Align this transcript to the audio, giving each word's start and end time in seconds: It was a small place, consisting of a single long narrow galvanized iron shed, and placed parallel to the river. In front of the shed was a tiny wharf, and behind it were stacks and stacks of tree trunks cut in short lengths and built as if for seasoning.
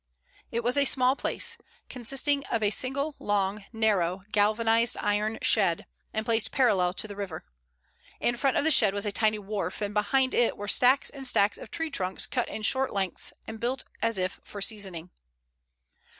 It 0.51 0.63
was 0.63 0.79
a 0.79 0.85
small 0.85 1.15
place, 1.15 1.59
consisting 1.87 2.43
of 2.47 2.63
a 2.63 2.71
single 2.71 3.15
long 3.19 3.65
narrow 3.71 4.23
galvanized 4.31 4.97
iron 4.99 5.37
shed, 5.43 5.85
and 6.11 6.25
placed 6.25 6.51
parallel 6.51 6.93
to 6.93 7.07
the 7.07 7.15
river. 7.15 7.45
In 8.19 8.35
front 8.35 8.57
of 8.57 8.63
the 8.63 8.71
shed 8.71 8.95
was 8.95 9.05
a 9.05 9.11
tiny 9.11 9.37
wharf, 9.37 9.79
and 9.79 9.93
behind 9.93 10.33
it 10.33 10.57
were 10.57 10.67
stacks 10.67 11.11
and 11.11 11.27
stacks 11.27 11.59
of 11.59 11.69
tree 11.69 11.91
trunks 11.91 12.25
cut 12.25 12.49
in 12.49 12.63
short 12.63 12.91
lengths 12.91 13.31
and 13.45 13.59
built 13.59 13.83
as 14.01 14.17
if 14.17 14.39
for 14.41 14.59
seasoning. 14.59 15.11